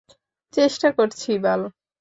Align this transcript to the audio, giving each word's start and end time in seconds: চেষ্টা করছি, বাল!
চেষ্টা 0.53 0.87
করছি, 0.97 1.31
বাল! 1.43 1.61